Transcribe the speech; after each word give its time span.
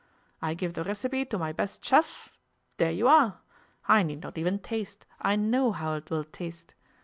I 0.41 0.55
give 0.55 0.73
the 0.73 0.83
recipe 0.83 1.25
to 1.25 1.37
my 1.37 1.51
best 1.53 1.85
chef 1.85 2.29
dere 2.77 2.89
you 2.89 3.07
are. 3.07 3.37
I 3.87 4.01
need 4.01 4.21
not 4.23 4.35
even 4.35 4.57
taste, 4.57 5.05
I 5.21 5.35
know 5.35 5.71
how 5.73 5.93
it 5.93 6.09
will 6.09 6.23
taste. 6.23 6.73